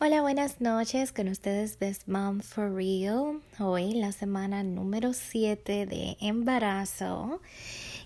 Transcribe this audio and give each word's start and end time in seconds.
Hola, 0.00 0.22
buenas 0.22 0.60
noches. 0.60 1.10
Con 1.10 1.26
ustedes 1.26 1.76
Best 1.80 2.06
Mom 2.06 2.38
for 2.38 2.72
Real. 2.72 3.42
Hoy 3.58 3.94
la 3.94 4.12
semana 4.12 4.62
número 4.62 5.12
7 5.12 5.86
de 5.86 6.16
embarazo. 6.20 7.40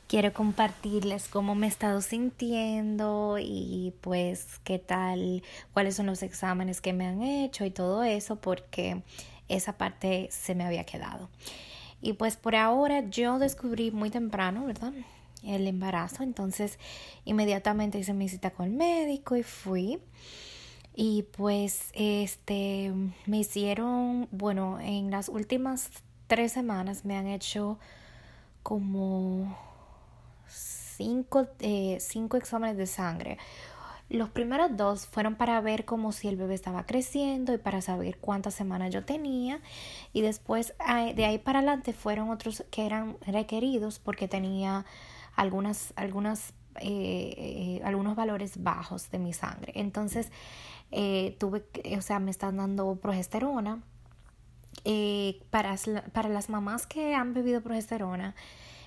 Quiero 0.08 0.32
compartirles 0.32 1.28
cómo 1.28 1.54
me 1.54 1.66
he 1.66 1.68
estado 1.68 2.00
sintiendo 2.00 3.36
y 3.38 3.92
pues 4.00 4.58
qué 4.64 4.78
tal, 4.78 5.42
cuáles 5.74 5.94
son 5.94 6.06
los 6.06 6.22
exámenes 6.22 6.80
que 6.80 6.94
me 6.94 7.06
han 7.06 7.22
hecho 7.22 7.66
y 7.66 7.70
todo 7.70 8.02
eso 8.04 8.36
porque 8.36 9.02
esa 9.48 9.76
parte 9.76 10.28
se 10.30 10.54
me 10.54 10.64
había 10.64 10.84
quedado. 10.84 11.28
Y 12.00 12.14
pues 12.14 12.38
por 12.38 12.56
ahora 12.56 13.00
yo 13.10 13.38
descubrí 13.38 13.90
muy 13.90 14.08
temprano, 14.08 14.64
¿verdad? 14.64 14.94
El 15.44 15.66
embarazo. 15.66 16.22
Entonces 16.22 16.78
inmediatamente 17.26 17.98
hice 17.98 18.14
mi 18.14 18.30
cita 18.30 18.48
con 18.48 18.64
el 18.64 18.72
médico 18.72 19.36
y 19.36 19.42
fui. 19.42 20.00
Y 20.94 21.22
pues 21.36 21.90
este 21.94 22.92
me 23.26 23.38
hicieron, 23.38 24.28
bueno, 24.30 24.78
en 24.80 25.10
las 25.10 25.28
últimas 25.28 25.90
tres 26.26 26.52
semanas 26.52 27.04
me 27.04 27.16
han 27.16 27.26
hecho 27.26 27.78
como 28.62 29.56
cinco, 30.48 31.48
eh, 31.60 31.98
cinco 32.00 32.36
exámenes 32.36 32.76
de 32.76 32.86
sangre. 32.86 33.38
Los 34.08 34.28
primeros 34.28 34.76
dos 34.76 35.06
fueron 35.06 35.36
para 35.36 35.58
ver 35.62 35.86
como 35.86 36.12
si 36.12 36.28
el 36.28 36.36
bebé 36.36 36.54
estaba 36.54 36.84
creciendo 36.84 37.54
y 37.54 37.58
para 37.58 37.80
saber 37.80 38.18
cuántas 38.18 38.52
semanas 38.52 38.92
yo 38.92 39.04
tenía. 39.06 39.60
Y 40.12 40.20
después 40.20 40.74
de 41.14 41.24
ahí 41.24 41.38
para 41.38 41.60
adelante 41.60 41.94
fueron 41.94 42.28
otros 42.28 42.62
que 42.70 42.84
eran 42.84 43.16
requeridos 43.26 43.98
porque 43.98 44.28
tenía 44.28 44.84
algunas, 45.34 45.94
algunas, 45.96 46.52
eh, 46.80 47.34
eh, 47.38 47.80
algunos 47.84 48.14
valores 48.14 48.62
bajos 48.62 49.10
de 49.10 49.18
mi 49.18 49.32
sangre. 49.32 49.72
Entonces, 49.76 50.30
eh, 50.92 51.36
tuve, 51.38 51.64
o 51.96 52.02
sea, 52.02 52.20
me 52.20 52.30
están 52.30 52.58
dando 52.58 52.94
progesterona. 52.96 53.82
Eh, 54.84 55.40
para, 55.50 55.76
para 56.12 56.28
las 56.28 56.48
mamás 56.48 56.86
que 56.86 57.14
han 57.14 57.34
bebido 57.34 57.60
progesterona, 57.60 58.34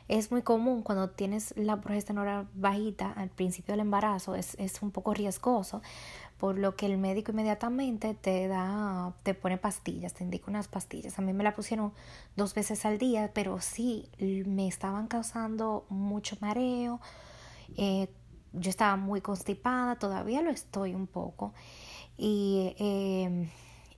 es 0.07 0.31
muy 0.31 0.41
común 0.41 0.83
cuando 0.83 1.09
tienes 1.09 1.53
la 1.57 1.81
progesterona 1.81 2.47
bajita 2.53 3.11
al 3.11 3.29
principio 3.29 3.73
del 3.73 3.81
embarazo, 3.81 4.35
es, 4.35 4.55
es 4.59 4.81
un 4.81 4.91
poco 4.91 5.13
riesgoso, 5.13 5.81
por 6.37 6.59
lo 6.59 6.75
que 6.75 6.85
el 6.85 6.97
médico 6.97 7.31
inmediatamente 7.31 8.13
te 8.13 8.47
da, 8.47 9.13
te 9.23 9.33
pone 9.33 9.57
pastillas, 9.57 10.13
te 10.13 10.23
indica 10.23 10.45
unas 10.47 10.67
pastillas. 10.67 11.17
A 11.17 11.21
mí 11.21 11.33
me 11.33 11.43
la 11.43 11.55
pusieron 11.55 11.93
dos 12.35 12.53
veces 12.53 12.85
al 12.85 12.97
día, 12.97 13.31
pero 13.33 13.61
sí 13.61 14.09
me 14.19 14.67
estaban 14.67 15.07
causando 15.07 15.85
mucho 15.89 16.35
mareo. 16.41 16.99
Eh, 17.77 18.09
yo 18.53 18.69
estaba 18.69 18.95
muy 18.95 19.21
constipada, 19.21 19.95
todavía 19.97 20.41
lo 20.41 20.51
estoy 20.51 20.93
un 20.93 21.07
poco 21.07 21.53
y, 22.17 22.75
eh, 22.79 23.49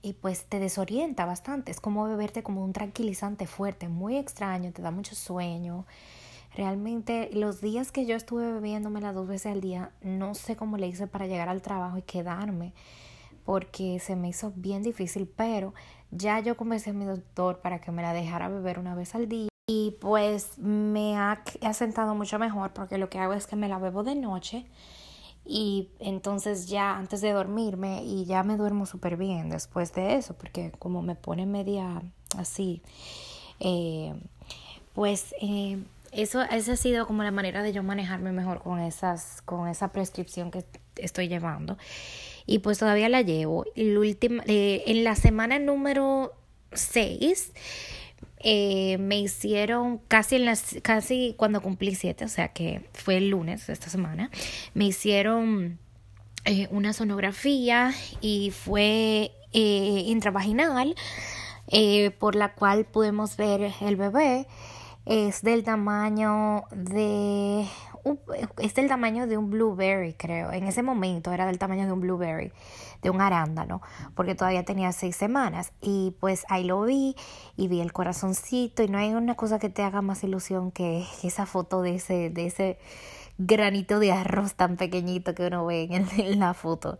y 0.02 0.12
pues 0.14 0.44
te 0.44 0.58
desorienta 0.58 1.26
bastante. 1.26 1.70
Es 1.70 1.80
como 1.80 2.04
beberte 2.04 2.42
como 2.42 2.64
un 2.64 2.72
tranquilizante 2.72 3.46
fuerte, 3.46 3.88
muy 3.88 4.16
extraño, 4.16 4.72
te 4.72 4.82
da 4.82 4.90
mucho 4.90 5.14
sueño. 5.14 5.86
Realmente 6.54 7.30
los 7.32 7.60
días 7.60 7.92
que 7.92 8.06
yo 8.06 8.16
estuve 8.16 8.50
bebiéndome 8.50 9.00
las 9.00 9.14
dos 9.14 9.28
veces 9.28 9.52
al 9.52 9.60
día, 9.60 9.92
no 10.02 10.34
sé 10.34 10.56
cómo 10.56 10.76
le 10.76 10.88
hice 10.88 11.06
para 11.06 11.26
llegar 11.26 11.48
al 11.48 11.62
trabajo 11.62 11.98
y 11.98 12.02
quedarme, 12.02 12.72
porque 13.44 14.00
se 14.00 14.16
me 14.16 14.28
hizo 14.28 14.52
bien 14.56 14.82
difícil, 14.82 15.28
pero 15.28 15.74
ya 16.10 16.40
yo 16.40 16.56
convencí 16.56 16.90
a 16.90 16.94
mi 16.94 17.04
doctor 17.04 17.60
para 17.60 17.80
que 17.80 17.92
me 17.92 18.02
la 18.02 18.12
dejara 18.12 18.48
beber 18.48 18.78
una 18.78 18.94
vez 18.94 19.14
al 19.14 19.28
día. 19.28 19.48
Y 19.66 19.96
pues 20.00 20.58
me 20.58 21.16
ha, 21.16 21.42
ha 21.60 21.74
sentado 21.74 22.14
mucho 22.14 22.38
mejor 22.38 22.72
porque 22.72 22.96
lo 22.96 23.10
que 23.10 23.18
hago 23.18 23.34
es 23.34 23.46
que 23.46 23.54
me 23.54 23.68
la 23.68 23.78
bebo 23.78 24.02
de 24.02 24.14
noche 24.14 24.64
y 25.48 25.88
entonces 25.98 26.68
ya 26.68 26.96
antes 26.96 27.22
de 27.22 27.32
dormirme 27.32 28.04
y 28.04 28.26
ya 28.26 28.42
me 28.42 28.56
duermo 28.56 28.84
súper 28.84 29.16
bien 29.16 29.48
después 29.48 29.94
de 29.94 30.16
eso 30.16 30.34
porque 30.34 30.72
como 30.78 31.00
me 31.00 31.14
pone 31.14 31.46
media 31.46 32.02
así 32.36 32.82
eh, 33.58 34.14
pues 34.94 35.34
eh, 35.40 35.78
eso 36.12 36.42
esa 36.42 36.72
ha 36.72 36.76
sido 36.76 37.06
como 37.06 37.22
la 37.22 37.30
manera 37.30 37.62
de 37.62 37.72
yo 37.72 37.82
manejarme 37.82 38.32
mejor 38.32 38.62
con 38.62 38.78
esas 38.80 39.42
con 39.42 39.68
esa 39.68 39.92
prescripción 39.92 40.50
que 40.50 40.64
estoy 40.96 41.28
llevando. 41.28 41.78
Y 42.46 42.60
pues 42.60 42.78
todavía 42.78 43.08
la 43.08 43.22
llevo. 43.22 43.64
El 43.74 43.98
eh, 44.46 44.82
en 44.86 45.04
la 45.04 45.14
semana 45.14 45.58
número 45.58 46.32
6 46.72 47.52
eh, 48.40 48.98
me 48.98 49.18
hicieron 49.18 49.98
casi 50.08 50.36
en 50.36 50.44
las 50.44 50.76
casi 50.82 51.34
cuando 51.36 51.60
cumplí 51.60 51.94
siete, 51.94 52.24
o 52.24 52.28
sea 52.28 52.48
que 52.48 52.88
fue 52.92 53.16
el 53.16 53.30
lunes 53.30 53.66
de 53.66 53.72
esta 53.72 53.90
semana, 53.90 54.30
me 54.74 54.84
hicieron 54.84 55.78
eh, 56.44 56.68
una 56.70 56.92
sonografía 56.92 57.92
y 58.20 58.50
fue 58.50 59.32
eh, 59.52 60.02
intravaginal 60.06 60.94
por 62.18 62.34
la 62.34 62.54
cual 62.54 62.86
pudimos 62.86 63.36
ver 63.36 63.72
el 63.82 63.96
bebé 63.96 64.46
es 65.08 65.40
del 65.40 65.64
tamaño 65.64 66.64
de 66.70 67.66
es 68.58 68.74
del 68.74 68.88
tamaño 68.88 69.26
de 69.26 69.38
un 69.38 69.50
blueberry, 69.50 70.12
creo. 70.14 70.52
En 70.52 70.64
ese 70.64 70.82
momento 70.82 71.32
era 71.32 71.46
del 71.46 71.58
tamaño 71.58 71.86
de 71.86 71.92
un 71.92 72.00
blueberry, 72.00 72.52
de 73.02 73.10
un 73.10 73.20
arándano, 73.20 73.80
porque 74.14 74.34
todavía 74.34 74.64
tenía 74.64 74.92
seis 74.92 75.16
semanas. 75.16 75.72
Y 75.80 76.14
pues 76.20 76.44
ahí 76.48 76.64
lo 76.64 76.82
vi 76.82 77.16
y 77.56 77.68
vi 77.68 77.80
el 77.80 77.92
corazoncito 77.92 78.82
y 78.82 78.88
no 78.88 78.98
hay 78.98 79.14
una 79.14 79.34
cosa 79.34 79.58
que 79.58 79.70
te 79.70 79.82
haga 79.82 80.02
más 80.02 80.22
ilusión 80.24 80.70
que 80.70 81.06
esa 81.22 81.46
foto 81.46 81.82
de 81.82 81.96
ese, 81.96 82.30
de 82.30 82.46
ese 82.46 82.78
granito 83.38 84.00
de 84.00 84.12
arroz 84.12 84.54
tan 84.54 84.76
pequeñito 84.76 85.34
que 85.34 85.46
uno 85.46 85.64
ve 85.64 85.88
en, 85.90 86.06
en 86.18 86.38
la 86.38 86.52
foto. 86.54 86.98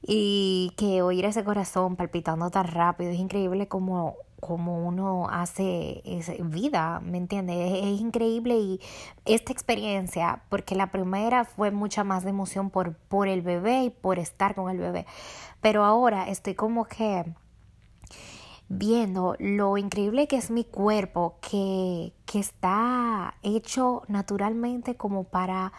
Y 0.00 0.72
que 0.76 1.02
oír 1.02 1.26
ese 1.26 1.44
corazón 1.44 1.96
palpitando 1.96 2.50
tan 2.50 2.66
rápido 2.68 3.10
es 3.10 3.18
increíble 3.18 3.68
como 3.68 4.16
como 4.40 4.86
uno 4.86 5.28
hace 5.30 6.02
vida, 6.44 7.00
¿me 7.00 7.18
entiendes? 7.18 7.72
Es, 7.82 8.00
increíble 8.00 8.56
y 8.56 8.80
esta 9.24 9.52
experiencia, 9.52 10.42
porque 10.48 10.74
la 10.74 10.90
primera 10.90 11.44
fue 11.44 11.70
mucha 11.70 12.04
más 12.04 12.24
de 12.24 12.30
emoción 12.30 12.70
por, 12.70 12.94
por 12.94 13.28
el 13.28 13.42
bebé 13.42 13.84
y 13.84 13.90
por 13.90 14.18
estar 14.18 14.54
con 14.54 14.70
el 14.70 14.78
bebé, 14.78 15.06
pero 15.60 15.84
ahora 15.84 16.28
estoy 16.28 16.54
como 16.54 16.84
que 16.84 17.24
viendo 18.68 19.34
lo 19.38 19.78
increíble 19.78 20.28
que 20.28 20.36
es 20.36 20.50
mi 20.50 20.64
cuerpo, 20.64 21.38
que, 21.40 22.12
que 22.26 22.38
está 22.38 23.34
hecho 23.42 24.02
naturalmente 24.08 24.96
como 24.96 25.24
para 25.24 25.72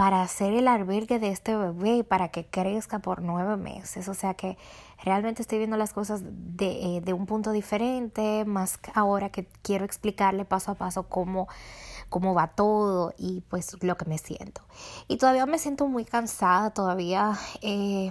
para 0.00 0.22
hacer 0.22 0.54
el 0.54 0.66
albergue 0.66 1.18
de 1.18 1.28
este 1.28 1.54
bebé 1.54 2.04
para 2.04 2.30
que 2.30 2.46
crezca 2.46 3.00
por 3.00 3.20
nueve 3.20 3.58
meses. 3.58 4.08
O 4.08 4.14
sea 4.14 4.32
que 4.32 4.56
realmente 5.04 5.42
estoy 5.42 5.58
viendo 5.58 5.76
las 5.76 5.92
cosas 5.92 6.22
de, 6.24 6.96
eh, 6.96 7.00
de 7.02 7.12
un 7.12 7.26
punto 7.26 7.52
diferente, 7.52 8.46
más 8.46 8.80
ahora 8.94 9.28
que 9.28 9.46
quiero 9.60 9.84
explicarle 9.84 10.46
paso 10.46 10.70
a 10.70 10.74
paso 10.76 11.02
cómo 11.02 11.48
cómo 12.08 12.32
va 12.32 12.46
todo 12.46 13.12
y 13.18 13.42
pues 13.50 13.76
lo 13.82 13.98
que 13.98 14.06
me 14.06 14.16
siento. 14.16 14.62
Y 15.06 15.18
todavía 15.18 15.44
me 15.44 15.58
siento 15.58 15.86
muy 15.86 16.06
cansada, 16.06 16.70
todavía 16.70 17.38
eh, 17.60 18.10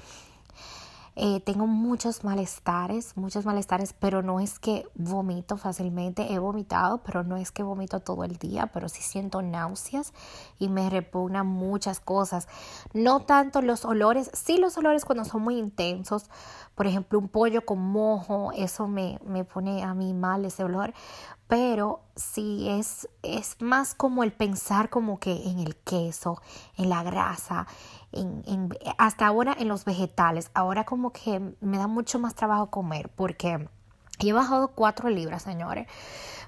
eh, 1.16 1.42
tengo 1.42 1.68
muchos 1.68 2.24
malestares, 2.24 3.18
muchos 3.18 3.46
malestares, 3.46 3.94
pero 3.94 4.22
no 4.22 4.40
es 4.40 4.60
que 4.60 4.88
vomito 4.96 5.58
fácilmente. 5.58 6.34
He 6.34 6.40
vomitado, 6.40 7.04
pero 7.04 7.24
no 7.24 7.38
es 7.38 7.52
que 7.52 7.64
vomito 7.64 8.00
todo 8.00 8.24
el 8.24 8.38
día, 8.38 8.68
pero 8.68 8.90
sí 8.90 9.02
siento 9.02 9.42
náuseas 9.42 10.14
y 10.60 10.70
me 10.70 10.90
repugnan 10.90 11.48
muchas 11.48 12.00
cosas. 12.00 12.48
No 12.94 13.22
tanto 13.22 13.62
los 13.62 13.86
olores, 13.86 14.32
sí 14.34 14.58
los 14.58 14.78
olores 14.78 15.06
cuando 15.06 15.26
son 15.26 15.42
muy 15.42 15.58
intensos. 15.58 16.30
Por 16.76 16.88
ejemplo, 16.88 17.20
un 17.20 17.28
pollo 17.28 17.66
con 17.66 17.80
mojo, 17.80 18.52
eso 18.56 18.88
me, 18.88 19.20
me 19.26 19.44
pone 19.44 19.84
a 19.84 19.94
mí 19.94 20.14
mal 20.14 20.46
ese 20.46 20.64
olor. 20.64 20.94
Pero 21.50 22.04
sí 22.16 22.70
es, 22.70 23.10
es 23.24 23.58
más 23.60 23.96
como 23.96 24.24
el 24.24 24.32
pensar 24.32 24.90
como 24.90 25.20
que 25.20 25.50
en 25.50 25.58
el 25.58 25.76
queso, 25.78 26.40
en 26.78 26.90
la 26.90 27.02
grasa, 27.02 27.66
en, 28.12 28.44
en, 28.46 28.70
hasta 29.00 29.26
ahora 29.26 29.58
en 29.60 29.68
los 29.68 29.84
vegetales. 29.84 30.52
Ahora 30.54 30.86
como 30.86 31.12
que 31.12 31.42
me 31.60 31.78
da 31.80 31.88
mucho 31.88 32.20
más 32.20 32.36
trabajo 32.36 32.70
comer 32.70 33.10
porque 33.10 33.68
he 34.20 34.32
bajado 34.32 34.70
cuatro 34.70 35.10
libras, 35.10 35.42
señores, 35.42 35.88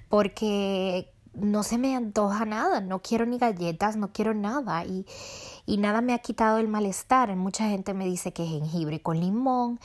porque 0.07 1.11
no 1.33 1.63
se 1.63 1.79
me 1.79 1.95
antoja 1.95 2.45
nada, 2.45 2.79
no 2.79 3.01
quiero 3.01 3.25
ni 3.25 3.39
galletas, 3.39 3.95
no 3.95 4.11
quiero 4.13 4.35
nada 4.35 4.85
y, 4.85 5.07
y 5.65 5.77
nada 5.77 6.01
me 6.01 6.13
ha 6.13 6.19
quitado 6.19 6.57
el 6.57 6.67
malestar. 6.67 7.35
Mucha 7.35 7.69
gente 7.69 7.93
me 7.93 8.05
dice 8.05 8.33
que 8.33 8.45
jengibre 8.45 9.01
con 9.01 9.19
limón, 9.19 9.79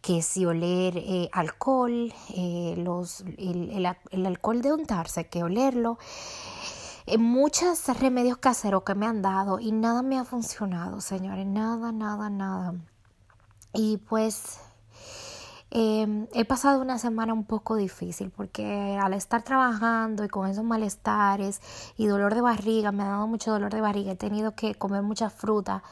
que 0.00 0.22
si 0.22 0.44
oler 0.46 0.96
eh, 0.96 1.28
alcohol, 1.32 2.12
eh, 2.34 2.74
los, 2.76 3.20
el, 3.38 3.86
el, 4.10 4.26
alcohol 4.26 4.62
de 4.62 4.72
untarse, 4.72 5.28
que 5.28 5.42
olerlo 5.42 5.98
muchos 7.18 7.88
remedios 7.98 8.38
caseros 8.38 8.84
que 8.84 8.94
me 8.94 9.06
han 9.06 9.20
dado 9.20 9.58
y 9.58 9.72
nada 9.72 10.02
me 10.02 10.18
ha 10.18 10.24
funcionado, 10.24 11.00
señores, 11.00 11.46
nada, 11.46 11.90
nada, 11.90 12.30
nada. 12.30 12.74
Y 13.72 13.98
pues 13.98 14.60
eh, 15.70 16.26
he 16.32 16.44
pasado 16.44 16.80
una 16.80 16.98
semana 16.98 17.32
un 17.32 17.44
poco 17.44 17.76
difícil 17.76 18.30
porque 18.30 18.98
al 19.00 19.14
estar 19.14 19.42
trabajando 19.42 20.24
y 20.24 20.28
con 20.28 20.48
esos 20.48 20.64
malestares 20.64 21.60
y 21.96 22.06
dolor 22.06 22.34
de 22.34 22.40
barriga, 22.40 22.92
me 22.92 23.02
ha 23.02 23.08
dado 23.08 23.26
mucho 23.26 23.52
dolor 23.52 23.72
de 23.72 23.80
barriga, 23.80 24.12
he 24.12 24.16
tenido 24.16 24.54
que 24.54 24.74
comer 24.74 25.02
mucha 25.02 25.30
fruta 25.30 25.82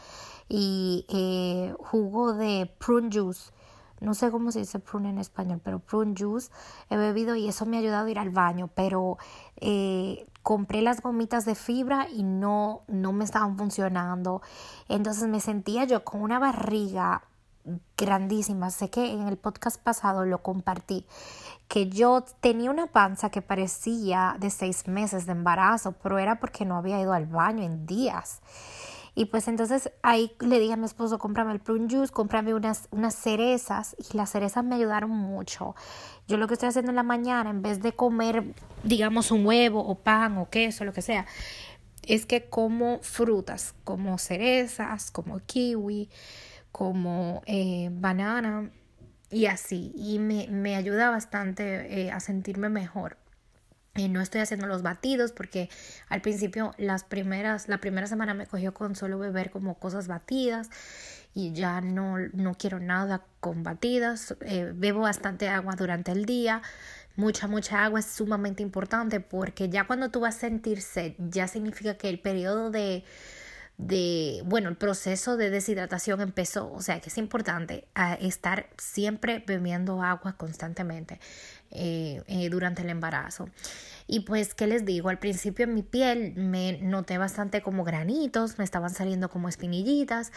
y 0.48 1.06
eh, 1.08 1.74
jugo 1.78 2.34
de 2.34 2.72
prune 2.78 3.10
juice 3.12 3.52
no 4.00 4.14
sé 4.14 4.30
cómo 4.30 4.52
se 4.52 4.60
dice 4.60 4.78
prune 4.78 5.10
en 5.10 5.18
español, 5.18 5.60
pero 5.62 5.80
prune 5.80 6.14
juice 6.16 6.50
he 6.88 6.96
bebido 6.96 7.34
y 7.34 7.48
eso 7.48 7.66
me 7.66 7.76
ha 7.76 7.80
ayudado 7.80 8.06
a 8.06 8.10
ir 8.10 8.18
al 8.18 8.30
baño, 8.30 8.70
pero 8.74 9.18
eh, 9.56 10.26
compré 10.42 10.82
las 10.82 11.02
gomitas 11.02 11.44
de 11.44 11.54
fibra 11.54 12.08
y 12.08 12.22
no, 12.22 12.82
no 12.86 13.12
me 13.12 13.24
estaban 13.24 13.56
funcionando. 13.58 14.40
Entonces 14.88 15.28
me 15.28 15.40
sentía 15.40 15.84
yo 15.84 16.04
con 16.04 16.22
una 16.22 16.38
barriga 16.38 17.22
grandísima. 17.96 18.70
Sé 18.70 18.90
que 18.90 19.12
en 19.12 19.28
el 19.28 19.36
podcast 19.36 19.82
pasado 19.82 20.24
lo 20.24 20.42
compartí, 20.42 21.06
que 21.68 21.88
yo 21.88 22.24
tenía 22.40 22.70
una 22.70 22.86
panza 22.86 23.30
que 23.30 23.42
parecía 23.42 24.36
de 24.38 24.50
seis 24.50 24.88
meses 24.88 25.26
de 25.26 25.32
embarazo, 25.32 25.92
pero 26.02 26.18
era 26.18 26.40
porque 26.40 26.64
no 26.64 26.76
había 26.76 27.00
ido 27.00 27.12
al 27.12 27.26
baño 27.26 27.62
en 27.62 27.86
días. 27.86 28.40
Y 29.18 29.24
pues 29.24 29.48
entonces 29.48 29.90
ahí 30.02 30.30
le 30.38 30.60
dije 30.60 30.74
a 30.74 30.76
mi 30.76 30.84
esposo, 30.84 31.18
cómprame 31.18 31.52
el 31.52 31.58
prune 31.58 31.88
juice, 31.92 32.12
cómprame 32.12 32.54
unas, 32.54 32.86
unas 32.92 33.16
cerezas. 33.16 33.96
Y 33.98 34.16
las 34.16 34.30
cerezas 34.30 34.64
me 34.64 34.76
ayudaron 34.76 35.10
mucho. 35.10 35.74
Yo 36.28 36.36
lo 36.36 36.46
que 36.46 36.54
estoy 36.54 36.68
haciendo 36.68 36.92
en 36.92 36.96
la 36.96 37.02
mañana, 37.02 37.50
en 37.50 37.60
vez 37.60 37.82
de 37.82 37.90
comer, 37.90 38.44
digamos, 38.84 39.32
un 39.32 39.44
huevo 39.44 39.80
o 39.80 39.96
pan 39.96 40.38
o 40.38 40.48
queso, 40.48 40.84
lo 40.84 40.92
que 40.92 41.02
sea, 41.02 41.26
es 42.06 42.26
que 42.26 42.48
como 42.48 43.00
frutas, 43.02 43.74
como 43.82 44.18
cerezas, 44.18 45.10
como 45.10 45.40
kiwi, 45.40 46.08
como 46.72 47.42
eh, 47.46 47.88
banana 47.92 48.70
y 49.30 49.46
así. 49.46 49.92
Y 49.96 50.18
me, 50.18 50.48
me 50.48 50.76
ayuda 50.76 51.10
bastante 51.10 52.02
eh, 52.02 52.10
a 52.10 52.20
sentirme 52.20 52.68
mejor. 52.68 53.16
Eh, 53.98 54.08
no 54.08 54.20
estoy 54.20 54.40
haciendo 54.40 54.66
los 54.68 54.82
batidos 54.82 55.32
porque 55.32 55.68
al 56.08 56.20
principio 56.20 56.72
las 56.78 57.02
primeras, 57.02 57.68
la 57.68 57.78
primera 57.78 58.06
semana 58.06 58.32
me 58.32 58.46
cogió 58.46 58.72
con 58.72 58.94
solo 58.94 59.18
beber 59.18 59.50
como 59.50 59.74
cosas 59.78 60.06
batidas 60.06 60.70
y 61.34 61.52
ya 61.52 61.80
no, 61.80 62.16
no 62.32 62.54
quiero 62.54 62.78
nada 62.78 63.24
con 63.40 63.64
batidas. 63.64 64.36
Eh, 64.42 64.70
bebo 64.72 65.00
bastante 65.00 65.48
agua 65.48 65.74
durante 65.74 66.12
el 66.12 66.26
día. 66.26 66.62
Mucha, 67.16 67.48
mucha 67.48 67.84
agua 67.84 67.98
es 67.98 68.06
sumamente 68.06 68.62
importante 68.62 69.18
porque 69.18 69.68
ya 69.68 69.84
cuando 69.84 70.10
tú 70.10 70.20
vas 70.20 70.36
a 70.36 70.40
sentir 70.40 70.80
sed, 70.80 71.14
ya 71.18 71.48
significa 71.48 71.94
que 71.94 72.08
el 72.08 72.20
periodo 72.20 72.70
de, 72.70 73.04
de, 73.78 74.42
bueno, 74.44 74.68
el 74.68 74.76
proceso 74.76 75.36
de 75.36 75.50
deshidratación 75.50 76.20
empezó, 76.20 76.70
o 76.72 76.82
sea 76.82 77.00
que 77.00 77.08
es 77.08 77.16
importante 77.16 77.86
estar 78.20 78.68
siempre 78.76 79.42
bebiendo 79.46 80.02
agua 80.02 80.36
constantemente. 80.36 81.20
Eh, 81.70 82.48
durante 82.50 82.80
el 82.80 82.88
embarazo. 82.88 83.50
Y 84.06 84.20
pues, 84.20 84.54
¿qué 84.54 84.66
les 84.66 84.86
digo? 84.86 85.10
Al 85.10 85.18
principio 85.18 85.66
en 85.66 85.74
mi 85.74 85.82
piel 85.82 86.32
me 86.34 86.78
noté 86.80 87.18
bastante 87.18 87.60
como 87.60 87.84
granitos, 87.84 88.56
me 88.56 88.64
estaban 88.64 88.88
saliendo 88.88 89.28
como 89.28 89.50
espinillitas, 89.50 90.32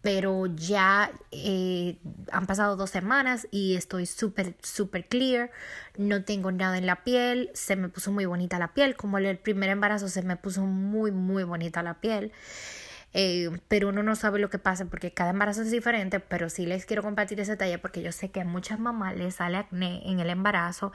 pero 0.00 0.46
ya 0.46 1.12
eh, 1.30 1.98
han 2.32 2.46
pasado 2.46 2.76
dos 2.76 2.88
semanas 2.88 3.46
y 3.50 3.76
estoy 3.76 4.06
súper, 4.06 4.56
súper 4.62 5.06
clear, 5.06 5.50
no 5.98 6.24
tengo 6.24 6.50
nada 6.50 6.78
en 6.78 6.86
la 6.86 7.04
piel, 7.04 7.50
se 7.52 7.76
me 7.76 7.90
puso 7.90 8.10
muy 8.10 8.24
bonita 8.24 8.58
la 8.58 8.72
piel, 8.72 8.96
como 8.96 9.18
el 9.18 9.36
primer 9.38 9.68
embarazo 9.68 10.08
se 10.08 10.22
me 10.22 10.36
puso 10.36 10.62
muy, 10.62 11.10
muy 11.12 11.44
bonita 11.44 11.82
la 11.82 12.00
piel. 12.00 12.32
Eh, 13.12 13.50
pero 13.68 13.88
uno 13.88 14.02
no 14.02 14.14
sabe 14.14 14.38
lo 14.38 14.50
que 14.50 14.58
pasa 14.58 14.84
porque 14.84 15.12
cada 15.12 15.30
embarazo 15.30 15.62
es 15.62 15.70
diferente, 15.70 16.20
pero 16.20 16.48
sí 16.48 16.66
les 16.66 16.86
quiero 16.86 17.02
compartir 17.02 17.40
ese 17.40 17.52
detalle 17.52 17.78
porque 17.78 18.02
yo 18.02 18.12
sé 18.12 18.30
que 18.30 18.40
a 18.40 18.44
muchas 18.44 18.78
mamás 18.78 19.16
les 19.16 19.34
sale 19.36 19.56
acné 19.56 20.02
en 20.08 20.20
el 20.20 20.30
embarazo 20.30 20.92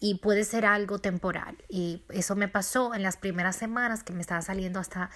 y 0.00 0.16
puede 0.16 0.44
ser 0.44 0.66
algo 0.66 0.98
temporal. 0.98 1.56
Y 1.68 2.02
eso 2.10 2.36
me 2.36 2.48
pasó 2.48 2.94
en 2.94 3.02
las 3.02 3.16
primeras 3.16 3.56
semanas 3.56 4.04
que 4.04 4.12
me 4.12 4.20
estaba 4.20 4.42
saliendo 4.42 4.78
hasta 4.78 5.10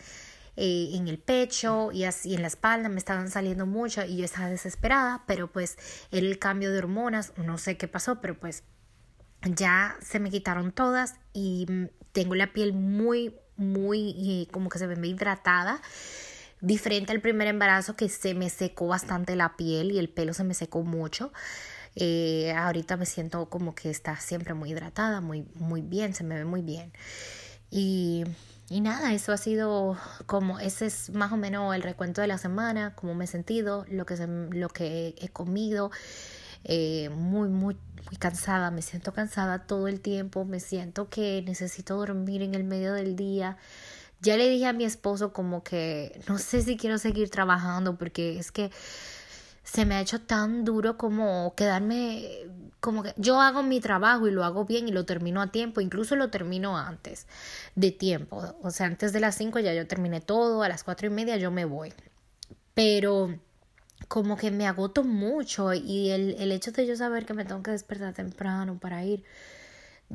eh, 0.57 0.91
en 0.95 1.09
el 1.09 1.19
pecho 1.19 1.93
y 1.93 2.05
así 2.05 2.35
en 2.35 2.43
la 2.43 2.49
espalda 2.49 2.91
me 2.91 2.99
estaban 2.99 3.31
saliendo 3.31 3.65
mucho 3.65 4.05
y 4.05 4.19
yo 4.19 4.25
estaba 4.27 4.51
desesperada 4.51 5.25
pero 5.27 5.51
pues 5.51 5.79
el 6.11 6.39
cambio 6.39 6.71
de 6.71 6.77
hormonas 6.77 7.33
no 7.39 7.57
sé 7.57 7.79
qué 7.79 7.89
pasó 7.89 8.21
pero 8.21 8.39
pues 8.39 8.63
ya 9.41 9.97
se 10.03 10.21
me 10.21 10.29
quitaron 10.29 10.71
todas 10.73 11.15
y 11.33 11.89
tengo 12.13 12.35
la 12.35 12.53
piel 12.53 12.75
muy 12.75 13.35
muy 13.63 14.49
como 14.51 14.69
que 14.69 14.79
se 14.79 14.87
ve 14.87 15.07
hidratada 15.07 15.81
diferente 16.63 17.13
al 17.13 17.21
primer 17.21 17.49
embarazo 17.49 17.95
que 17.97 18.09
se 18.09 18.35
me 18.35 18.49
secó 18.49 18.87
bastante 18.87 19.37
la 19.37 19.57
piel 19.57 19.91
y 19.91 19.99
el 19.99 20.09
pelo 20.09 20.33
se 20.33 20.45
me 20.45 20.55
secó 20.55 20.83
mucho. 20.83 21.33
Eh, 21.97 22.53
ahorita 22.57 22.97
me 22.97 23.05
siento 23.05 23.51
como 23.51 23.75
que 23.75 23.91
está 23.91 24.17
siempre 24.17 24.55
muy 24.55 24.71
hidratada, 24.71 25.21
muy, 25.21 25.45
muy 25.57 25.83
bien, 25.83 26.15
se 26.15 26.25
me 26.25 26.37
ve 26.37 26.45
muy 26.45 26.63
bien. 26.63 26.93
Y, 27.71 28.25
y 28.71 28.81
nada, 28.81 29.13
eso 29.13 29.33
ha 29.33 29.37
sido 29.37 29.99
como, 30.27 30.59
ese 30.61 30.87
es 30.87 31.11
más 31.11 31.33
o 31.33 31.37
menos 31.37 31.75
el 31.75 31.83
recuento 31.83 32.21
de 32.21 32.29
la 32.29 32.39
semana, 32.39 32.95
cómo 32.95 33.15
me 33.15 33.25
he 33.25 33.29
sentido, 33.29 33.85
lo 33.91 34.07
que, 34.07 34.17
lo 34.17 34.69
que 34.69 35.15
he 35.19 35.29
comido. 35.29 35.91
Eh, 36.65 37.09
muy, 37.11 37.49
muy, 37.49 37.77
muy 38.07 38.17
cansada, 38.19 38.71
me 38.71 38.83
siento 38.83 39.13
cansada 39.13 39.67
todo 39.67 39.89
el 39.89 40.01
tiempo, 40.01 40.45
me 40.45 40.61
siento 40.61 41.09
que 41.09 41.43
necesito 41.45 41.97
dormir 41.97 42.43
en 42.43 42.55
el 42.55 42.65
medio 42.65 42.93
del 42.93 43.17
día. 43.17 43.57
Ya 44.21 44.37
le 44.37 44.49
dije 44.49 44.67
a 44.67 44.73
mi 44.73 44.85
esposo 44.85 45.33
como 45.33 45.65
que 45.65 46.21
no 46.29 46.39
sé 46.39 46.63
si 46.63 46.77
quiero 46.77 46.99
seguir 46.99 47.31
trabajando 47.31 47.97
porque 47.97 48.39
es 48.39 48.53
que 48.53 48.71
se 49.65 49.87
me 49.87 49.95
ha 49.95 50.01
hecho 50.01 50.21
tan 50.21 50.65
duro 50.65 50.97
como 50.97 51.55
quedarme 51.57 52.47
como 52.81 53.05
que 53.05 53.15
yo 53.17 53.41
hago 53.41 53.63
mi 53.63 53.81
trabajo 53.81 54.27
y 54.27 54.33
lo 54.33 54.45
hago 54.45 54.65
bien 54.65 54.89
y 54.89 54.93
lo 54.93 55.07
termino 55.07 55.41
a 55.41 55.53
tiempo, 55.53 55.81
incluso 55.81 56.17
lo 56.17 56.31
termino 56.31 56.77
antes 56.77 57.29
de 57.77 57.93
tiempo, 57.93 58.57
o 58.61 58.71
sea, 58.73 58.87
antes 58.87 59.13
de 59.13 59.21
las 59.21 59.37
5 59.37 59.61
ya 59.61 59.73
yo 59.73 59.87
terminé 59.87 60.21
todo, 60.21 60.63
a 60.63 60.69
las 60.69 60.83
cuatro 60.83 61.07
y 61.07 61.11
media 61.11 61.37
yo 61.37 61.53
me 61.53 61.65
voy, 61.65 61.93
pero 62.75 63.39
como 64.09 64.37
que 64.37 64.51
me 64.51 64.67
agoto 64.67 65.05
mucho 65.05 65.73
y 65.75 66.11
el, 66.11 66.37
el 66.39 66.53
hecho 66.53 66.73
de 66.73 66.87
yo 66.87 66.97
saber 66.97 67.27
que 67.27 67.35
me 67.35 67.45
tengo 67.45 67.63
que 67.63 67.71
despertar 67.71 68.15
temprano 68.15 68.79
para 68.79 69.05
ir, 69.05 69.25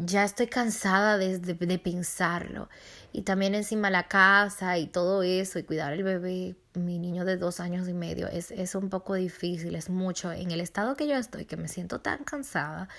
ya 0.06 0.24
estoy 0.24 0.48
cansada 0.48 1.18
de, 1.18 1.39
de, 1.39 1.80
pensarlo. 1.80 2.69
Y 3.12 3.24
también 3.24 3.56
encima 3.56 3.89
la 3.89 4.07
casa 4.07 4.78
y 4.78 4.88
todo 4.88 5.24
eso 5.24 5.60
y 5.60 5.63
cuidar 5.63 5.94
el 5.94 6.04
bebé, 6.04 6.56
mi 6.75 7.00
niño 7.00 7.25
de 7.25 7.38
dos 7.38 7.60
años 7.60 7.88
y 7.88 7.94
medio, 7.94 8.28
es, 8.28 8.51
es 8.51 8.75
un 8.75 8.89
poco 8.89 9.16
difícil, 9.16 9.75
es 9.75 9.89
mucho. 9.89 10.31
En 10.31 10.51
el 10.51 10.62
estado 10.62 10.95
que 10.95 11.07
yo 11.07 11.16
estoy, 11.16 11.45
que 11.45 11.57
me 11.57 11.68
siento 11.68 12.00
tan 12.01 12.24
cansada, 12.24 12.89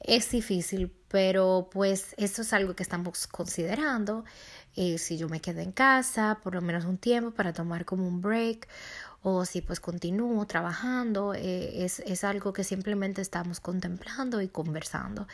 es 0.00 0.30
difícil, 0.30 0.92
pero 1.10 1.68
pues 1.72 2.14
eso 2.16 2.42
es 2.42 2.52
algo 2.52 2.74
que 2.76 2.84
estamos 2.84 3.26
considerando. 3.26 4.24
Eh, 4.76 4.98
si 4.98 5.18
yo 5.18 5.28
me 5.28 5.40
quedo 5.40 5.60
en 5.60 5.72
casa 5.72 6.38
por 6.42 6.54
lo 6.54 6.60
menos 6.60 6.84
un 6.84 6.96
tiempo 6.96 7.32
para 7.32 7.52
tomar 7.52 7.84
como 7.84 8.06
un 8.06 8.20
break 8.20 8.68
o 9.22 9.44
si 9.44 9.60
pues 9.60 9.80
continúo 9.80 10.46
trabajando, 10.46 11.34
eh, 11.34 11.84
es, 11.84 11.98
es, 12.00 12.22
algo 12.22 12.52
que 12.52 12.62
simplemente 12.62 13.20
estamos 13.20 13.58
contemplando 13.58 14.40
y 14.40 14.48
conversando 14.48 15.26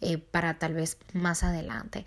eh, 0.00 0.18
para 0.18 0.58
tal 0.58 0.74
vez 0.74 0.98
más 1.12 1.44
adelante. 1.44 2.04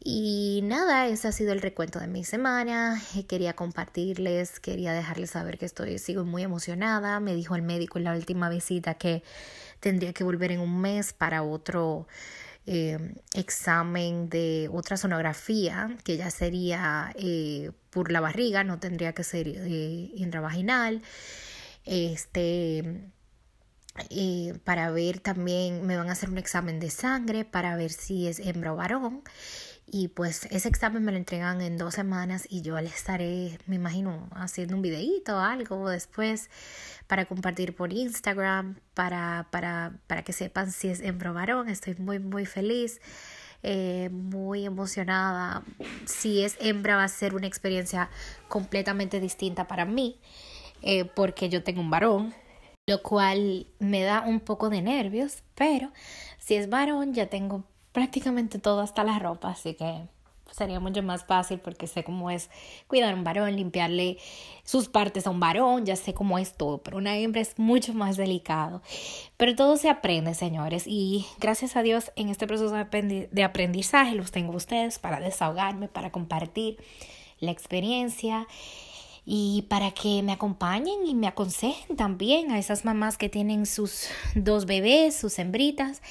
Y 0.00 0.60
nada, 0.64 1.06
ese 1.06 1.28
ha 1.28 1.32
sido 1.32 1.52
el 1.52 1.62
recuento 1.62 1.98
de 1.98 2.06
mi 2.08 2.24
semana. 2.24 3.00
Eh, 3.16 3.26
quería 3.26 3.54
compartirles, 3.54 4.60
quería 4.60 4.92
dejarles 4.92 5.30
saber 5.30 5.58
que 5.58 5.66
estoy, 5.66 5.98
sigo 5.98 6.24
muy 6.24 6.42
emocionada. 6.42 7.20
Me 7.20 7.34
dijo 7.34 7.56
el 7.56 7.62
médico 7.62 7.98
en 7.98 8.04
la 8.04 8.14
última 8.14 8.48
visita 8.50 8.94
que 8.94 9.22
tendría 9.80 10.12
que 10.12 10.24
volver 10.24 10.52
en 10.52 10.60
un 10.60 10.80
mes 10.80 11.12
para 11.12 11.42
otro 11.42 12.06
eh, 12.66 12.98
examen 13.34 14.30
de 14.30 14.70
otra 14.72 14.96
sonografía, 14.96 15.94
que 16.02 16.16
ya 16.16 16.30
sería 16.30 17.12
eh, 17.16 17.72
por 17.90 18.10
la 18.10 18.20
barriga, 18.20 18.64
no 18.64 18.78
tendría 18.80 19.12
que 19.12 19.22
ser 19.22 19.48
eh, 19.48 20.10
intravaginal. 20.14 21.02
Este, 21.84 23.10
para 24.64 24.90
ver 24.90 25.20
también, 25.20 25.86
me 25.86 25.96
van 25.96 26.08
a 26.08 26.12
hacer 26.12 26.30
un 26.30 26.38
examen 26.38 26.80
de 26.80 26.90
sangre 26.90 27.44
para 27.44 27.76
ver 27.76 27.92
si 27.92 28.28
es 28.28 28.38
hembra 28.40 28.72
o 28.72 28.76
varón. 28.76 29.22
Y 29.86 30.08
pues 30.08 30.46
ese 30.50 30.68
examen 30.68 31.04
me 31.04 31.12
lo 31.12 31.18
entregan 31.18 31.60
en 31.60 31.76
dos 31.76 31.94
semanas 31.94 32.46
y 32.48 32.62
yo 32.62 32.80
le 32.80 32.88
estaré, 32.88 33.58
me 33.66 33.76
imagino, 33.76 34.28
haciendo 34.32 34.74
un 34.74 34.82
videíto 34.82 35.36
o 35.36 35.40
algo 35.40 35.88
después 35.88 36.48
para 37.06 37.26
compartir 37.26 37.76
por 37.76 37.92
Instagram, 37.92 38.80
para, 38.94 39.46
para, 39.50 39.92
para 40.06 40.22
que 40.22 40.32
sepan 40.32 40.72
si 40.72 40.88
es 40.88 41.00
o 41.00 41.34
varón. 41.34 41.68
Estoy 41.68 41.94
muy, 41.96 42.18
muy 42.18 42.46
feliz. 42.46 43.00
Eh, 43.66 44.10
muy 44.12 44.66
emocionada. 44.66 45.64
Si 46.04 46.42
es 46.44 46.58
hembra 46.60 46.96
va 46.96 47.04
a 47.04 47.08
ser 47.08 47.34
una 47.34 47.46
experiencia 47.46 48.10
completamente 48.46 49.20
distinta 49.20 49.66
para 49.66 49.86
mí, 49.86 50.20
eh, 50.82 51.06
porque 51.06 51.48
yo 51.48 51.62
tengo 51.62 51.80
un 51.80 51.88
varón, 51.88 52.34
lo 52.86 53.02
cual 53.02 53.66
me 53.78 54.02
da 54.02 54.20
un 54.20 54.40
poco 54.40 54.68
de 54.68 54.82
nervios, 54.82 55.42
pero 55.54 55.90
si 56.36 56.56
es 56.56 56.68
varón 56.68 57.14
ya 57.14 57.28
tengo 57.28 57.64
prácticamente 57.94 58.58
todo 58.58 58.80
hasta 58.80 59.04
la 59.04 59.20
ropa, 59.20 59.50
así 59.50 59.74
que 59.74 60.02
sería 60.50 60.80
mucho 60.80 61.02
más 61.02 61.24
fácil 61.24 61.60
porque 61.60 61.86
sé 61.86 62.02
cómo 62.04 62.28
es 62.28 62.50
cuidar 62.88 63.14
a 63.14 63.16
un 63.16 63.24
varón, 63.24 63.54
limpiarle 63.56 64.18
sus 64.64 64.88
partes 64.88 65.26
a 65.26 65.30
un 65.30 65.38
varón, 65.40 65.86
ya 65.86 65.94
sé 65.94 66.12
cómo 66.12 66.38
es 66.38 66.54
todo, 66.54 66.78
pero 66.78 66.98
una 66.98 67.16
hembra 67.16 67.40
es 67.40 67.56
mucho 67.56 67.94
más 67.94 68.16
delicado. 68.16 68.82
Pero 69.36 69.54
todo 69.54 69.76
se 69.76 69.88
aprende, 69.88 70.34
señores, 70.34 70.84
y 70.86 71.24
gracias 71.38 71.76
a 71.76 71.82
Dios 71.82 72.12
en 72.16 72.28
este 72.28 72.48
proceso 72.48 72.74
de 72.74 73.44
aprendizaje 73.44 74.16
los 74.16 74.32
tengo 74.32 74.54
ustedes 74.56 74.98
para 74.98 75.20
desahogarme, 75.20 75.86
para 75.86 76.10
compartir 76.10 76.78
la 77.38 77.52
experiencia. 77.52 78.48
Y 79.26 79.62
para 79.68 79.92
que 79.92 80.22
me 80.22 80.32
acompañen 80.32 81.06
y 81.06 81.14
me 81.14 81.26
aconsejen 81.26 81.96
también 81.96 82.50
a 82.50 82.58
esas 82.58 82.84
mamás 82.84 83.16
que 83.16 83.28
tienen 83.28 83.66
sus 83.66 84.08
dos 84.34 84.66
bebés, 84.66 85.16
sus 85.16 85.38
hembritas. 85.38 86.02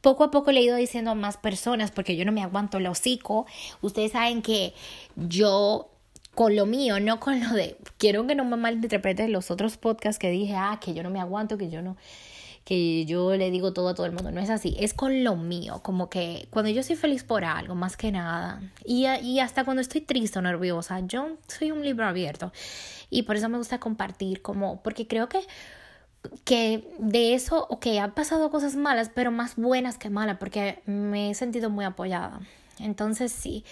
Poco 0.00 0.24
a 0.24 0.30
poco 0.30 0.52
le 0.52 0.60
he 0.60 0.64
ido 0.64 0.76
diciendo 0.76 1.10
a 1.10 1.14
más 1.14 1.36
personas 1.36 1.90
porque 1.90 2.16
yo 2.16 2.24
no 2.24 2.32
me 2.32 2.42
aguanto 2.42 2.78
el 2.78 2.86
hocico. 2.86 3.46
Ustedes 3.82 4.12
saben 4.12 4.42
que 4.42 4.74
yo 5.16 5.90
con 6.34 6.56
lo 6.56 6.66
mío, 6.66 6.98
no 7.00 7.20
con 7.20 7.40
lo 7.40 7.50
de 7.50 7.76
quiero 7.96 8.26
que 8.26 8.34
no 8.34 8.44
me 8.44 8.56
malinterpreten 8.56 9.32
los 9.32 9.50
otros 9.50 9.76
podcasts 9.76 10.18
que 10.18 10.30
dije, 10.30 10.54
ah, 10.56 10.80
que 10.82 10.94
yo 10.94 11.02
no 11.02 11.10
me 11.10 11.20
aguanto, 11.20 11.58
que 11.58 11.70
yo 11.70 11.82
no 11.82 11.96
que 12.64 13.04
yo 13.04 13.36
le 13.36 13.50
digo 13.50 13.72
todo 13.72 13.88
a 13.90 13.94
todo 13.94 14.06
el 14.06 14.12
mundo. 14.12 14.30
No 14.30 14.40
es 14.40 14.50
así, 14.50 14.76
es 14.78 14.94
con 14.94 15.22
lo 15.22 15.36
mío, 15.36 15.80
como 15.82 16.08
que 16.08 16.48
cuando 16.50 16.70
yo 16.70 16.82
soy 16.82 16.96
feliz 16.96 17.22
por 17.24 17.44
algo, 17.44 17.74
más 17.74 17.96
que 17.96 18.10
nada, 18.10 18.60
y, 18.84 19.06
y 19.06 19.40
hasta 19.40 19.64
cuando 19.64 19.82
estoy 19.82 20.00
triste 20.00 20.38
o 20.38 20.42
nerviosa, 20.42 21.00
yo 21.00 21.36
soy 21.46 21.70
un 21.70 21.82
libro 21.82 22.06
abierto. 22.06 22.52
Y 23.10 23.22
por 23.22 23.36
eso 23.36 23.48
me 23.48 23.58
gusta 23.58 23.78
compartir, 23.78 24.42
como, 24.42 24.82
porque 24.82 25.06
creo 25.06 25.28
que 25.28 25.40
que 26.44 26.88
de 26.98 27.34
eso, 27.34 27.66
ok, 27.68 27.86
han 28.00 28.12
pasado 28.12 28.50
cosas 28.50 28.76
malas, 28.76 29.10
pero 29.14 29.30
más 29.30 29.56
buenas 29.56 29.98
que 29.98 30.10
malas, 30.10 30.38
porque 30.38 30.80
me 30.86 31.30
he 31.30 31.34
sentido 31.34 31.70
muy 31.70 31.84
apoyada. 31.84 32.40
Entonces 32.78 33.30
sí, 33.30 33.64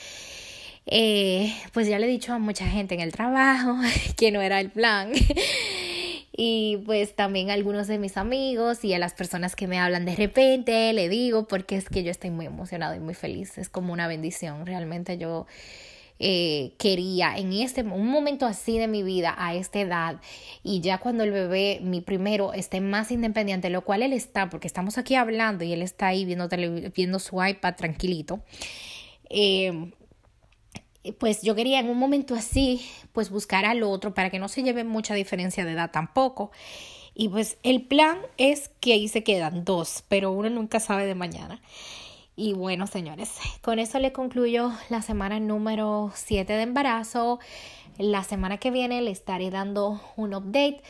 eh, 0.86 1.54
pues 1.72 1.88
ya 1.88 1.98
le 1.98 2.06
he 2.06 2.10
dicho 2.10 2.32
a 2.32 2.38
mucha 2.38 2.66
gente 2.66 2.94
en 2.94 3.00
el 3.00 3.12
trabajo 3.12 3.76
que 4.16 4.30
no 4.30 4.40
era 4.40 4.60
el 4.60 4.70
plan. 4.70 5.12
Y 6.34 6.78
pues 6.86 7.14
también 7.14 7.50
a 7.50 7.54
algunos 7.54 7.86
de 7.86 7.98
mis 7.98 8.16
amigos 8.16 8.84
y 8.84 8.94
a 8.94 8.98
las 8.98 9.12
personas 9.12 9.54
que 9.54 9.66
me 9.66 9.78
hablan 9.78 10.04
de 10.04 10.16
repente, 10.16 10.92
le 10.92 11.08
digo 11.08 11.46
porque 11.46 11.76
es 11.76 11.88
que 11.88 12.02
yo 12.02 12.10
estoy 12.10 12.30
muy 12.30 12.46
emocionada 12.46 12.96
y 12.96 13.00
muy 13.00 13.14
feliz, 13.14 13.58
es 13.58 13.68
como 13.68 13.92
una 13.92 14.08
bendición, 14.08 14.64
realmente 14.64 15.18
yo 15.18 15.46
eh, 16.18 16.74
quería 16.78 17.36
en 17.36 17.52
este 17.52 17.82
un 17.82 18.06
momento 18.06 18.46
así 18.46 18.78
de 18.78 18.86
mi 18.86 19.02
vida 19.02 19.34
a 19.36 19.54
esta 19.54 19.80
edad 19.80 20.20
y 20.62 20.80
ya 20.80 20.98
cuando 20.98 21.24
el 21.24 21.32
bebé 21.32 21.80
mi 21.82 22.00
primero 22.00 22.52
esté 22.52 22.80
más 22.80 23.10
independiente 23.10 23.70
lo 23.70 23.82
cual 23.82 24.02
él 24.02 24.12
está 24.12 24.48
porque 24.48 24.68
estamos 24.68 24.98
aquí 24.98 25.16
hablando 25.16 25.64
y 25.64 25.72
él 25.72 25.82
está 25.82 26.06
ahí 26.06 26.24
viendo 26.24 26.48
viendo 26.94 27.18
su 27.18 27.44
iPad 27.44 27.74
tranquilito 27.74 28.40
eh, 29.30 29.90
pues 31.18 31.42
yo 31.42 31.54
quería 31.54 31.80
en 31.80 31.88
un 31.88 31.98
momento 31.98 32.34
así, 32.34 32.80
pues 33.12 33.30
buscar 33.30 33.64
al 33.64 33.82
otro 33.82 34.14
para 34.14 34.30
que 34.30 34.38
no 34.38 34.48
se 34.48 34.62
lleve 34.62 34.84
mucha 34.84 35.14
diferencia 35.14 35.64
de 35.64 35.72
edad 35.72 35.90
tampoco. 35.90 36.52
Y 37.14 37.28
pues 37.28 37.58
el 37.62 37.82
plan 37.82 38.18
es 38.38 38.70
que 38.80 38.94
ahí 38.94 39.08
se 39.08 39.22
quedan 39.24 39.64
dos, 39.64 40.04
pero 40.08 40.32
uno 40.32 40.48
nunca 40.48 40.80
sabe 40.80 41.06
de 41.06 41.14
mañana. 41.14 41.60
Y 42.34 42.54
bueno, 42.54 42.86
señores, 42.86 43.30
con 43.60 43.78
eso 43.78 43.98
le 43.98 44.12
concluyo 44.12 44.72
la 44.88 45.02
semana 45.02 45.38
número 45.38 46.12
7 46.14 46.52
de 46.52 46.62
embarazo. 46.62 47.38
La 47.98 48.24
semana 48.24 48.56
que 48.56 48.70
viene 48.70 49.02
le 49.02 49.10
estaré 49.10 49.50
dando 49.50 50.00
un 50.16 50.34
update 50.34 50.82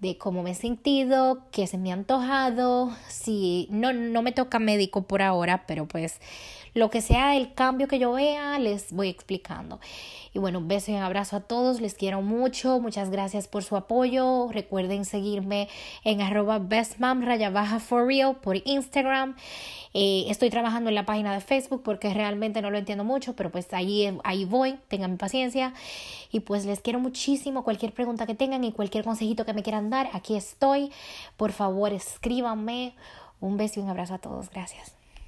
de 0.00 0.18
cómo 0.18 0.42
me 0.42 0.52
he 0.52 0.54
sentido, 0.54 1.44
qué 1.52 1.66
se 1.66 1.78
me 1.78 1.90
ha 1.90 1.94
antojado, 1.94 2.90
si 3.08 3.68
no, 3.70 3.92
no 3.92 4.22
me 4.22 4.32
toca 4.32 4.58
médico 4.58 5.02
por 5.02 5.22
ahora, 5.22 5.66
pero 5.66 5.86
pues 5.86 6.20
lo 6.74 6.90
que 6.90 7.00
sea 7.00 7.36
el 7.36 7.54
cambio 7.54 7.88
que 7.88 7.98
yo 7.98 8.12
vea, 8.12 8.58
les 8.58 8.92
voy 8.92 9.08
explicando. 9.08 9.80
Y 10.32 10.38
bueno, 10.38 10.58
un 10.58 10.68
beso 10.68 10.90
y 10.90 10.94
un 10.94 11.02
abrazo 11.02 11.36
a 11.36 11.40
todos, 11.40 11.80
les 11.80 11.94
quiero 11.94 12.22
mucho, 12.22 12.80
muchas 12.80 13.10
gracias 13.10 13.48
por 13.48 13.64
su 13.64 13.76
apoyo. 13.76 14.48
Recuerden 14.50 15.04
seguirme 15.04 15.68
en 16.04 16.20
arroba 16.20 16.58
bestmam 16.58 17.24
baja 17.52 17.80
for 17.80 18.06
real 18.06 18.36
por 18.36 18.56
Instagram. 18.64 19.36
Eh, 19.94 20.26
estoy 20.28 20.50
trabajando 20.50 20.90
en 20.90 20.94
la 20.94 21.06
página 21.06 21.32
de 21.32 21.40
Facebook 21.40 21.82
porque 21.82 22.12
realmente 22.12 22.62
no 22.62 22.70
lo 22.70 22.78
entiendo 22.78 23.04
mucho, 23.04 23.34
pero 23.34 23.50
pues 23.50 23.72
ahí, 23.72 24.16
ahí 24.24 24.44
voy, 24.44 24.78
tengan 24.88 25.16
paciencia. 25.16 25.72
Y 26.30 26.40
pues 26.40 26.66
les 26.66 26.80
quiero 26.80 27.00
muchísimo, 27.00 27.64
cualquier 27.64 27.92
pregunta 27.92 28.26
que 28.26 28.34
tengan 28.34 28.64
y 28.64 28.72
cualquier 28.72 29.04
consejito 29.04 29.44
que 29.44 29.54
me 29.54 29.62
quieran 29.62 29.90
dar, 29.90 30.10
aquí 30.12 30.36
estoy. 30.36 30.92
Por 31.36 31.52
favor, 31.52 31.92
escríbanme. 31.92 32.94
Un 33.40 33.56
beso 33.56 33.80
y 33.80 33.82
un 33.84 33.88
abrazo 33.88 34.14
a 34.14 34.18
todos. 34.18 34.50
Gracias. 34.50 34.97